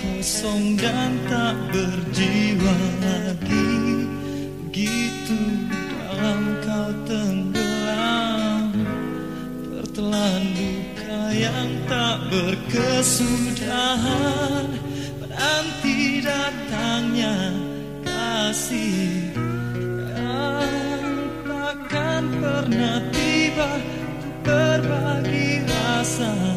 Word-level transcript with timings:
kosong 0.00 0.80
dan 0.80 1.12
tak 1.28 1.56
berjiwa 1.72 2.76
lagi. 3.00 3.76
Begitu 4.76 5.40
dalam 5.88 6.60
kau 6.64 6.92
tenggelam 7.08 8.72
Tertelan 9.64 10.42
luka 10.52 11.32
yang 11.32 11.70
tak 11.88 12.28
berkesudahan. 12.28 14.68
Menanti 15.20 16.20
datangnya 16.20 17.36
kasih 18.04 19.32
Yang 20.12 21.08
takkan 21.48 22.24
pernah 22.40 23.00
tiba 23.12 23.70
berbagi 24.44 25.60
rasa 25.68 26.55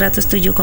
107,8 0.00 0.56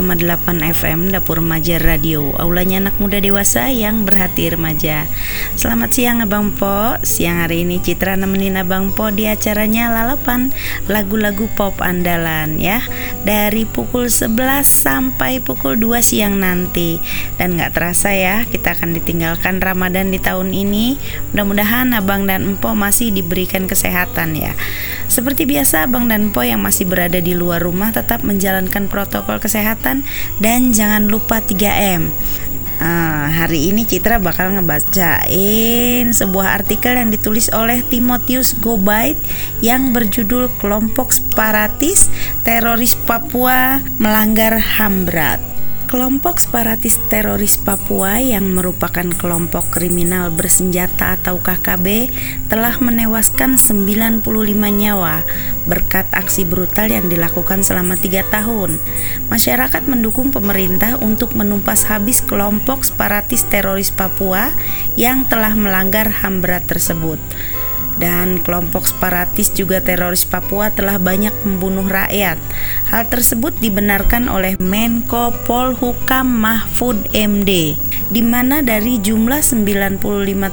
FM 0.66 1.14
Dapur 1.14 1.38
Remaja 1.38 1.78
Radio. 1.78 2.34
Aulanya 2.42 2.90
anak 2.90 2.98
muda 2.98 3.22
dewasa 3.22 3.70
yang 3.70 4.02
berhati 4.02 4.50
remaja. 4.50 5.06
Selamat 5.54 5.94
siang 5.94 6.26
Abang 6.26 6.58
Po. 6.58 6.98
Siang 7.06 7.46
hari 7.46 7.62
ini 7.62 7.78
Citra 7.78 8.18
nemenin 8.18 8.58
Abang 8.58 8.90
Po 8.90 9.14
di 9.14 9.30
acaranya 9.30 9.94
Lalapan 9.94 10.50
Lagu-lagu 10.90 11.46
pop 11.54 11.78
andalan 11.86 12.58
ya. 12.58 12.82
Dari 13.30 13.70
pukul 13.70 14.10
11 14.10 14.66
sampai 14.66 15.38
pukul 15.38 15.78
2 15.78 16.02
siang 16.02 16.42
nanti. 16.42 16.98
Dan 17.38 17.62
gak 17.62 17.78
terasa 17.78 18.18
ya 18.18 18.42
kita 18.42 18.74
akan 18.74 18.98
ditinggalkan 18.98 19.62
Ramadan 19.62 20.10
di 20.10 20.18
tahun 20.18 20.50
ini. 20.50 20.98
Mudah-mudahan 21.38 21.94
Abang 21.94 22.26
dan 22.26 22.58
Empo 22.58 22.74
masih 22.74 23.14
diberikan 23.14 23.70
kesehatan 23.70 24.34
ya 24.34 24.58
Seperti 25.08 25.48
biasa 25.48 25.88
Abang 25.88 26.12
dan 26.12 26.30
Empo 26.30 26.44
yang 26.44 26.60
masih 26.60 26.84
berada 26.84 27.18
di 27.18 27.32
luar 27.32 27.64
rumah 27.64 27.96
tetap 27.96 28.28
menjalankan 28.28 28.92
protokol 28.92 29.40
kesehatan 29.40 30.04
dan 30.44 30.76
jangan 30.76 31.08
lupa 31.08 31.40
3M. 31.40 32.12
Ah, 32.78 33.26
hari 33.34 33.74
ini 33.74 33.90
Citra 33.90 34.22
bakal 34.22 34.54
ngebacain 34.54 36.14
sebuah 36.14 36.62
artikel 36.62 36.94
yang 36.94 37.10
ditulis 37.10 37.50
oleh 37.50 37.82
Timotius 37.82 38.54
Gobait 38.54 39.18
yang 39.66 39.98
berjudul 39.98 40.54
Kelompok 40.62 41.10
Separatis 41.10 42.14
Teroris 42.46 42.94
Papua 42.94 43.82
Melanggar 43.98 44.62
HAM 44.62 45.10
Berat. 45.10 45.57
Kelompok 45.88 46.44
separatis 46.44 47.00
teroris 47.08 47.56
Papua 47.56 48.20
yang 48.20 48.52
merupakan 48.52 49.08
kelompok 49.08 49.72
kriminal 49.72 50.28
bersenjata 50.36 51.16
atau 51.16 51.40
KKB 51.40 52.12
telah 52.52 52.76
menewaskan 52.84 53.56
95 53.56 54.20
nyawa 54.52 55.24
berkat 55.64 56.04
aksi 56.12 56.44
brutal 56.44 56.92
yang 56.92 57.08
dilakukan 57.08 57.64
selama 57.64 57.96
tiga 57.96 58.28
tahun. 58.28 58.84
Masyarakat 59.32 59.88
mendukung 59.88 60.36
pemerintah 60.36 61.00
untuk 61.00 61.40
menumpas 61.40 61.88
habis 61.88 62.20
kelompok 62.20 62.84
separatis 62.84 63.48
teroris 63.48 63.88
Papua 63.88 64.52
yang 65.00 65.24
telah 65.24 65.56
melanggar 65.56 66.12
HAM 66.12 66.44
berat 66.44 66.68
tersebut 66.68 67.16
dan 67.98 68.42
kelompok 68.42 68.90
separatis 68.90 69.50
juga 69.54 69.82
teroris 69.82 70.26
Papua 70.26 70.70
telah 70.74 70.98
banyak 71.02 71.34
membunuh 71.46 71.86
rakyat. 71.86 72.38
Hal 72.94 73.10
tersebut 73.10 73.58
dibenarkan 73.58 74.30
oleh 74.30 74.58
Menko 74.62 75.34
Polhukam 75.46 76.30
Mahfud 76.30 76.98
MD, 77.14 77.76
di 78.08 78.24
mana 78.24 78.64
dari 78.64 79.00
jumlah 79.00 79.44
95 79.44 80.00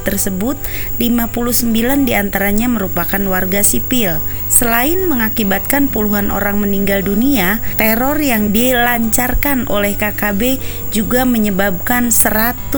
tersebut, 0.03 0.57
59 0.99 2.07
di 2.07 2.13
antaranya 2.15 2.67
merupakan 2.67 3.21
warga 3.27 3.63
sipil. 3.63 4.19
Selain 4.51 5.07
mengakibatkan 5.07 5.87
puluhan 5.91 6.31
orang 6.31 6.59
meninggal 6.61 7.03
dunia, 7.03 7.63
teror 7.79 8.19
yang 8.19 8.51
dilancarkan 8.51 9.67
oleh 9.71 9.95
KKB 9.95 10.59
juga 10.91 11.23
menyebabkan 11.23 12.11
110 12.11 12.71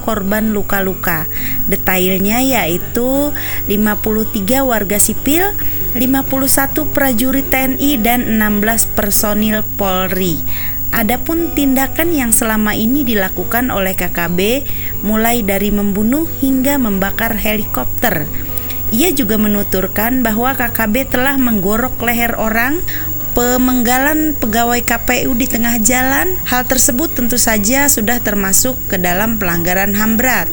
korban 0.00 0.52
luka-luka. 0.52 1.24
Detailnya 1.68 2.40
yaitu 2.40 3.32
53 3.68 4.64
warga 4.64 4.98
sipil, 5.00 5.52
51 5.96 6.88
prajurit 6.92 7.46
TNI 7.52 8.00
dan 8.00 8.40
16 8.40 8.96
personil 8.96 9.60
Polri. 9.76 10.40
Adapun 10.92 11.56
tindakan 11.56 12.12
yang 12.12 12.36
selama 12.36 12.76
ini 12.76 13.00
dilakukan 13.00 13.72
oleh 13.72 13.96
KKB 13.96 14.68
mulai 15.00 15.40
dari 15.40 15.72
membunuh 15.72 16.28
hingga 16.28 16.76
membakar 16.76 17.32
helikopter. 17.32 18.28
Ia 18.92 19.08
juga 19.08 19.40
menuturkan 19.40 20.20
bahwa 20.20 20.52
KKB 20.52 21.08
telah 21.08 21.40
menggorok 21.40 21.96
leher 22.04 22.36
orang, 22.36 22.84
pemenggalan 23.32 24.36
pegawai 24.36 24.80
KPU 24.84 25.32
di 25.36 25.48
tengah 25.48 25.80
jalan, 25.80 26.36
hal 26.48 26.68
tersebut 26.68 27.16
tentu 27.16 27.40
saja 27.40 27.88
sudah 27.88 28.20
termasuk 28.20 28.76
ke 28.88 29.00
dalam 29.00 29.40
pelanggaran 29.40 29.96
HAM 29.96 30.20
berat. 30.20 30.48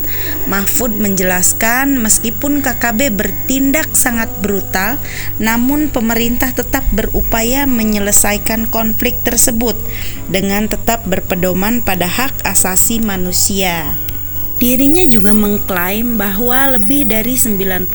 Mahfud 0.48 0.96
menjelaskan 0.96 2.00
meskipun 2.00 2.64
KKB 2.64 3.14
bertindak 3.14 3.94
sangat 3.96 4.32
brutal, 4.40 4.96
namun 5.38 5.92
pemerintah 5.92 6.56
tetap 6.56 6.88
berupaya 6.96 7.68
menyelesaikan 7.68 8.72
konflik 8.72 9.20
tersebut 9.28 9.76
dengan 10.32 10.72
tetap 10.72 11.04
berpedoman 11.06 11.84
pada 11.84 12.08
hak 12.08 12.48
asasi 12.48 13.04
manusia. 13.04 14.09
Dirinya 14.60 15.08
juga 15.08 15.32
mengklaim 15.32 16.20
bahwa 16.20 16.76
lebih 16.76 17.08
dari 17.08 17.40
90% 17.40 17.88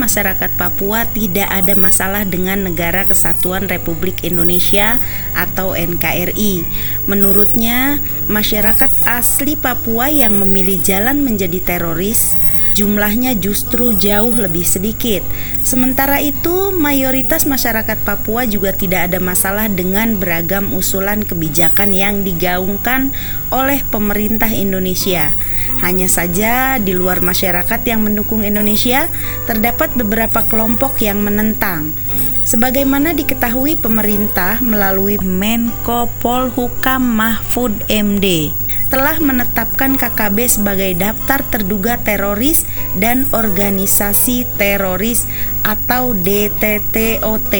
masyarakat 0.00 0.50
Papua 0.56 1.04
tidak 1.12 1.44
ada 1.44 1.76
masalah 1.76 2.24
dengan 2.24 2.64
Negara 2.64 3.04
Kesatuan 3.04 3.68
Republik 3.68 4.24
Indonesia 4.24 4.96
atau 5.36 5.76
NKRI. 5.76 6.64
Menurutnya, 7.04 8.00
masyarakat 8.32 8.88
asli 9.04 9.60
Papua 9.60 10.08
yang 10.08 10.40
memilih 10.40 10.80
jalan 10.80 11.20
menjadi 11.20 11.60
teroris 11.60 12.40
jumlahnya 12.78 13.34
justru 13.34 13.98
jauh 13.98 14.30
lebih 14.30 14.62
sedikit. 14.62 15.26
Sementara 15.66 16.22
itu, 16.22 16.70
mayoritas 16.70 17.42
masyarakat 17.42 17.98
Papua 18.06 18.46
juga 18.46 18.70
tidak 18.70 19.10
ada 19.10 19.18
masalah 19.18 19.66
dengan 19.66 20.14
beragam 20.14 20.70
usulan 20.70 21.26
kebijakan 21.26 21.90
yang 21.90 22.22
digaungkan 22.22 23.10
oleh 23.50 23.82
pemerintah 23.90 24.54
Indonesia. 24.54 25.34
Hanya 25.82 26.06
saja 26.06 26.78
di 26.78 26.94
luar 26.94 27.18
masyarakat 27.18 27.82
yang 27.82 28.06
mendukung 28.06 28.46
Indonesia, 28.46 29.10
terdapat 29.50 29.90
beberapa 29.98 30.46
kelompok 30.46 31.02
yang 31.02 31.18
menentang. 31.18 31.98
Sebagaimana 32.46 33.12
diketahui 33.12 33.76
pemerintah 33.76 34.62
melalui 34.64 35.20
Menko 35.20 36.08
Polhukam 36.22 37.04
Mahfud 37.04 37.74
MD 37.92 38.56
telah 38.88 39.20
menetapkan 39.20 40.00
KKB 40.00 40.48
sebagai 40.48 40.92
daftar 40.96 41.44
terduga 41.52 42.00
teroris 42.00 42.64
dan 42.96 43.28
organisasi 43.36 44.48
teroris 44.56 45.28
atau 45.64 46.16
DTTOT. 46.16 47.54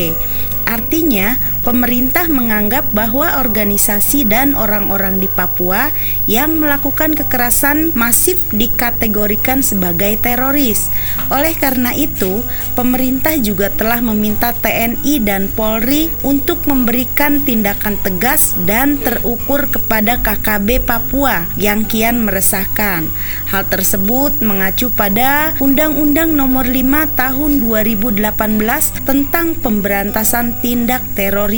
Artinya, 0.68 1.40
pemerintah 1.68 2.24
menganggap 2.32 2.88
bahwa 2.96 3.44
organisasi 3.44 4.24
dan 4.24 4.56
orang-orang 4.56 5.20
di 5.20 5.28
Papua 5.28 5.92
yang 6.24 6.56
melakukan 6.56 7.12
kekerasan 7.12 7.92
masif 7.92 8.40
dikategorikan 8.56 9.60
sebagai 9.60 10.16
teroris. 10.16 10.88
Oleh 11.28 11.52
karena 11.52 11.92
itu, 11.92 12.40
pemerintah 12.72 13.36
juga 13.36 13.68
telah 13.68 14.00
meminta 14.00 14.56
TNI 14.56 15.20
dan 15.20 15.52
Polri 15.52 16.08
untuk 16.24 16.64
memberikan 16.64 17.44
tindakan 17.44 18.00
tegas 18.00 18.56
dan 18.64 18.96
terukur 19.04 19.68
kepada 19.68 20.16
KKB 20.24 20.88
Papua 20.88 21.44
yang 21.60 21.84
kian 21.84 22.24
meresahkan. 22.24 23.12
Hal 23.52 23.68
tersebut 23.68 24.40
mengacu 24.40 24.88
pada 24.88 25.52
Undang-Undang 25.60 26.32
Nomor 26.32 26.64
5 26.64 27.12
Tahun 27.12 27.52
2018 27.60 28.24
tentang 29.04 29.52
pemberantasan 29.60 30.64
tindak 30.64 31.04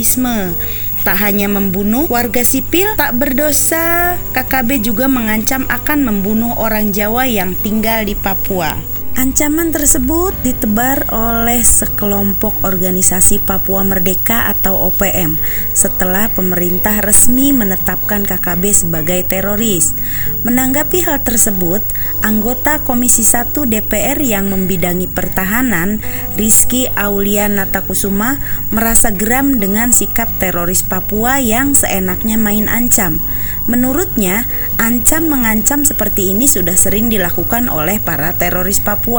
terorisme. 0.00 0.56
Tak 1.00 1.16
hanya 1.16 1.48
membunuh 1.48 2.04
warga 2.12 2.44
sipil 2.44 2.92
tak 2.96 3.16
berdosa, 3.16 4.20
KKB 4.36 4.84
juga 4.84 5.08
mengancam 5.08 5.64
akan 5.68 6.04
membunuh 6.04 6.52
orang 6.60 6.92
Jawa 6.92 7.24
yang 7.24 7.56
tinggal 7.56 8.04
di 8.04 8.12
Papua. 8.12 8.99
Ancaman 9.20 9.68
tersebut 9.68 10.32
ditebar 10.40 11.04
oleh 11.12 11.60
sekelompok 11.60 12.56
organisasi 12.64 13.36
Papua 13.44 13.84
Merdeka 13.84 14.48
atau 14.48 14.88
OPM 14.88 15.36
setelah 15.76 16.32
pemerintah 16.32 17.04
resmi 17.04 17.52
menetapkan 17.52 18.24
KKB 18.24 18.64
sebagai 18.72 19.20
teroris. 19.28 19.92
Menanggapi 20.40 21.04
hal 21.04 21.20
tersebut, 21.20 21.84
anggota 22.24 22.80
Komisi 22.80 23.20
1 23.20 23.52
DPR 23.68 24.16
yang 24.24 24.48
membidangi 24.48 25.04
pertahanan, 25.04 26.00
Rizky 26.40 26.88
Aulia 26.96 27.44
Natakusuma, 27.44 28.40
merasa 28.72 29.12
geram 29.12 29.60
dengan 29.60 29.92
sikap 29.92 30.32
teroris 30.40 30.80
Papua 30.80 31.36
yang 31.44 31.76
seenaknya 31.76 32.40
main 32.40 32.72
ancam. 32.72 33.20
Menurutnya, 33.68 34.48
ancam 34.80 35.28
mengancam 35.28 35.84
seperti 35.84 36.32
ini 36.32 36.48
sudah 36.48 36.80
sering 36.80 37.12
dilakukan 37.12 37.68
oleh 37.68 38.00
para 38.00 38.32
teroris 38.40 38.80
Papua. 38.80 39.09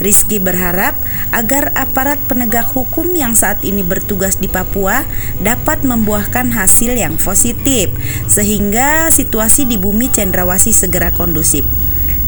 Rizky 0.00 0.40
berharap 0.40 0.96
agar 1.30 1.70
aparat 1.76 2.18
penegak 2.26 2.72
hukum 2.72 3.12
yang 3.14 3.36
saat 3.36 3.62
ini 3.62 3.84
bertugas 3.84 4.40
di 4.40 4.48
Papua 4.48 5.04
dapat 5.38 5.86
membuahkan 5.86 6.50
hasil 6.50 6.96
yang 6.96 7.14
positif, 7.20 7.92
sehingga 8.26 9.12
situasi 9.12 9.68
di 9.68 9.76
bumi 9.76 10.08
Cendrawasih 10.10 10.74
segera 10.74 11.12
kondusif. 11.14 11.62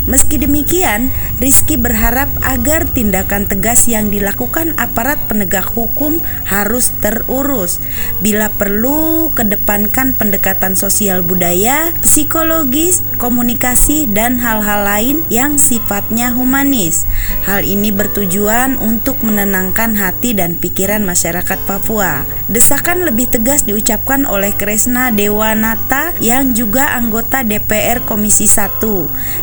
Meski 0.03 0.35
demikian, 0.35 1.15
Rizky 1.39 1.79
berharap 1.79 2.27
agar 2.43 2.91
tindakan 2.91 3.47
tegas 3.47 3.87
yang 3.87 4.11
dilakukan 4.11 4.75
aparat 4.75 5.15
penegak 5.31 5.71
hukum 5.71 6.19
harus 6.43 6.91
terurus. 6.99 7.79
Bila 8.19 8.51
perlu, 8.51 9.31
kedepankan 9.31 10.19
pendekatan 10.19 10.75
sosial 10.75 11.23
budaya, 11.23 11.95
psikologis, 12.03 13.07
komunikasi, 13.23 14.11
dan 14.11 14.43
hal-hal 14.43 14.83
lain 14.83 15.23
yang 15.31 15.55
sifatnya 15.55 16.35
humanis. 16.35 17.07
Hal 17.47 17.63
ini 17.63 17.95
bertujuan 17.95 18.83
untuk 18.83 19.23
menenangkan 19.23 19.95
hati 19.95 20.35
dan 20.35 20.59
pikiran 20.59 21.07
masyarakat 21.07 21.63
Papua. 21.63 22.27
Desakan 22.51 23.07
lebih 23.07 23.31
tegas 23.31 23.63
diucapkan 23.63 24.27
oleh 24.27 24.51
Kresna 24.51 25.15
Dewanata 25.15 26.11
yang 26.19 26.59
juga 26.59 26.91
anggota 26.99 27.47
DPR 27.47 28.03
Komisi 28.03 28.51
1. 28.51 28.83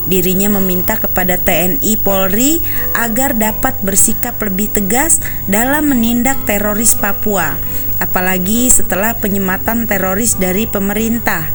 Dirinya 0.10 0.49
meminta 0.50 0.98
kepada 0.98 1.38
TNI 1.38 1.94
Polri 2.02 2.60
agar 2.98 3.38
dapat 3.38 3.78
bersikap 3.86 4.42
lebih 4.42 4.74
tegas 4.74 5.22
dalam 5.46 5.94
menindak 5.94 6.42
teroris 6.50 6.98
Papua, 6.98 7.62
apalagi 8.02 8.68
setelah 8.74 9.14
penyematan 9.16 9.86
teroris 9.86 10.36
dari 10.36 10.66
pemerintah. 10.66 11.48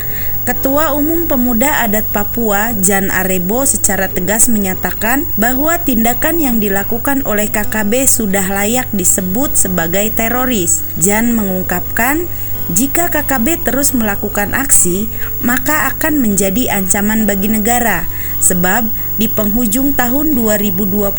Ketua 0.45 0.93
Umum 0.93 1.25
Pemuda 1.25 1.81
Adat 1.89 2.05
Papua, 2.13 2.77
Jan 2.77 3.09
Arebo 3.09 3.65
secara 3.65 4.13
tegas 4.13 4.45
menyatakan 4.53 5.25
bahwa 5.41 5.81
tindakan 5.81 6.37
yang 6.37 6.57
dilakukan 6.61 7.25
oleh 7.25 7.49
KKB 7.49 8.05
sudah 8.05 8.45
layak 8.53 8.85
disebut 8.93 9.57
sebagai 9.57 10.13
teroris. 10.13 10.85
Jan 11.01 11.33
mengungkapkan 11.33 12.29
jika 12.73 13.13
KKB 13.13 13.61
terus 13.61 13.93
melakukan 13.93 14.57
aksi, 14.57 15.05
maka 15.45 15.85
akan 15.93 16.17
menjadi 16.17 16.73
ancaman 16.73 17.29
bagi 17.29 17.53
negara. 17.53 18.09
Sebab 18.41 18.89
di 19.21 19.29
penghujung 19.29 19.93
tahun 19.93 20.33
2021 20.33 21.13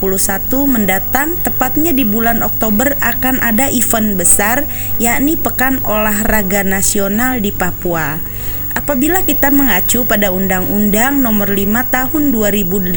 mendatang, 0.66 1.38
tepatnya 1.46 1.94
di 1.94 2.02
bulan 2.02 2.42
Oktober 2.42 2.98
akan 2.98 3.46
ada 3.46 3.70
event 3.70 4.18
besar 4.18 4.66
yakni 4.98 5.38
Pekan 5.38 5.86
Olahraga 5.86 6.66
Nasional 6.66 7.38
di 7.38 7.54
Papua. 7.54 8.18
Apabila 8.76 9.24
kita 9.24 9.56
mengacu 9.56 10.04
pada 10.04 10.36
Undang-Undang 10.36 11.24
Nomor 11.24 11.48
5 11.48 11.96
Tahun 11.96 12.24
2018 12.36 12.92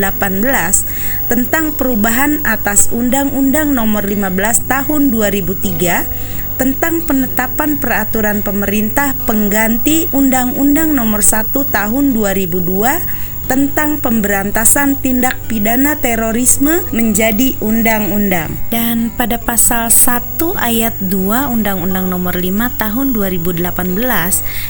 tentang 1.31 1.71
perubahan 1.71 2.43
atas 2.43 2.91
Undang-Undang 2.91 3.79
Nomor 3.79 4.03
15 4.03 4.67
Tahun 4.67 5.03
2003 5.15 6.48
tentang 6.59 7.07
penetapan 7.07 7.79
peraturan 7.79 8.43
pemerintah 8.43 9.15
pengganti 9.15 10.11
Undang-Undang 10.11 10.91
Nomor 10.91 11.23
1 11.23 11.55
Tahun 11.55 12.05
2002 12.11 13.38
tentang 13.49 13.97
pemberantasan 13.99 15.01
tindak 15.01 15.35
pidana 15.49 15.97
terorisme 15.97 16.85
menjadi 16.93 17.57
undang-undang. 17.65 18.53
Dan 18.69 19.09
pada 19.17 19.41
pasal 19.41 19.89
1 19.89 20.37
ayat 20.61 20.95
2 21.09 21.49
Undang-Undang 21.49 22.13
Nomor 22.13 22.37
5 22.37 22.77
Tahun 22.77 23.07
2018 23.17 23.65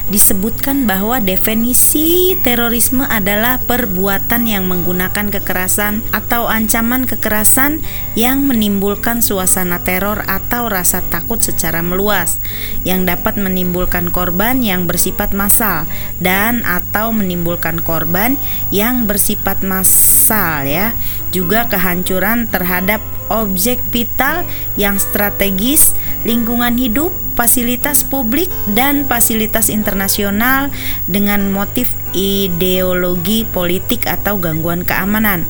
disebutkan 0.08 0.87
bahwa 0.87 1.18
definisi 1.18 2.38
terorisme 2.40 3.02
adalah 3.04 3.58
perbuatan 3.66 4.47
yang 4.47 4.70
menggunakan 4.70 5.28
kekerasan 5.35 6.06
atau 6.14 6.47
ancaman 6.47 7.04
kekerasan 7.04 7.82
yang 8.14 8.47
menimbulkan 8.47 9.18
suasana 9.20 9.82
teror 9.82 10.23
atau 10.30 10.70
rasa 10.70 11.02
takut 11.11 11.42
secara 11.42 11.82
meluas 11.82 12.38
yang 12.87 13.02
dapat 13.02 13.35
menimbulkan 13.35 14.14
korban 14.14 14.62
yang 14.62 14.87
bersifat 14.87 15.35
massal 15.35 15.85
dan 16.23 16.62
atau 16.62 17.11
menimbulkan 17.11 17.82
korban 17.82 18.38
yang 18.70 19.08
bersifat 19.08 19.60
massal 19.64 20.64
ya. 20.64 20.94
Juga 21.34 21.68
kehancuran 21.68 22.48
terhadap 22.48 23.02
objek 23.28 23.76
vital 23.92 24.44
yang 24.80 24.96
strategis, 24.96 25.92
lingkungan 26.25 26.80
hidup, 26.80 27.12
fasilitas 27.37 28.02
publik 28.02 28.48
dan 28.72 29.04
fasilitas 29.04 29.68
internasional 29.68 30.72
dengan 31.04 31.52
motif 31.52 31.92
ideologi 32.16 33.44
politik 33.48 34.06
atau 34.08 34.36
gangguan 34.36 34.84
keamanan. 34.84 35.48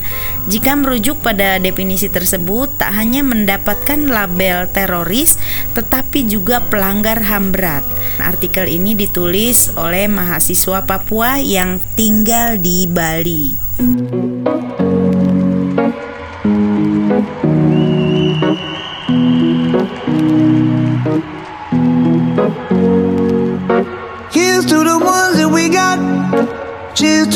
Jika 0.49 0.75
merujuk 0.79 1.21
pada 1.21 1.61
definisi 1.61 2.09
tersebut, 2.09 2.73
tak 2.81 2.95
hanya 2.97 3.21
mendapatkan 3.27 4.09
label 4.09 4.71
teroris 4.71 5.37
tetapi 5.77 6.25
juga 6.27 6.65
pelanggar 6.65 7.21
HAM 7.23 7.53
berat. 7.53 7.85
Artikel 8.19 8.67
ini 8.67 8.95
ditulis 8.99 9.73
oleh 9.79 10.11
mahasiswa 10.11 10.85
Papua 10.85 11.39
yang 11.39 11.79
tinggal 11.95 12.59
di 12.59 12.85
Bali. 12.89 14.28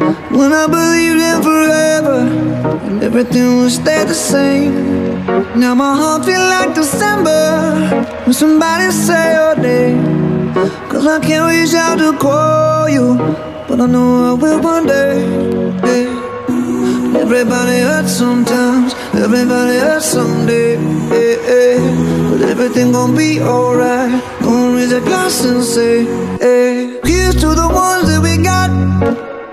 When 0.00 0.52
I 0.52 0.66
believed 0.66 1.20
in 1.20 1.42
forever 1.42 2.20
and 2.86 3.02
everything 3.02 3.58
would 3.58 3.70
stay 3.70 4.02
the 4.04 4.14
same. 4.14 4.74
Now 5.60 5.74
my 5.74 5.94
heart 5.94 6.24
feel 6.24 6.40
like 6.40 6.74
December 6.74 8.04
when 8.24 8.32
somebody 8.32 8.90
say 8.92 9.34
your 9.34 9.56
name. 9.56 10.54
Cause 10.88 11.06
I 11.06 11.20
can't 11.20 11.46
reach 11.52 11.74
out 11.74 11.98
to 11.98 12.16
call 12.18 12.88
you, 12.88 13.16
but 13.68 13.78
I 13.80 13.86
know 13.86 14.30
I 14.30 14.32
will 14.32 14.60
one 14.62 14.86
day. 14.86 15.20
yeah. 15.84 17.20
Everybody 17.20 17.80
hurts 17.80 18.12
sometimes, 18.12 18.94
everybody 19.14 19.76
hurts 19.78 20.06
someday. 20.06 20.76
yeah, 21.12 21.36
yeah. 21.50 22.30
But 22.30 22.40
everything 22.48 22.92
gon' 22.92 23.14
be 23.14 23.40
alright. 23.40 24.22
Gonna 24.42 24.76
raise 24.76 24.92
a 24.92 25.00
glass 25.00 25.44
and 25.44 25.62
say, 25.62 26.04
hey. 26.40 27.00
Here's 27.04 27.34
to 27.42 27.48
the 27.54 27.68
ones 27.68 28.08
that 28.08 28.20
we 28.22 28.42
got. 28.42 29.29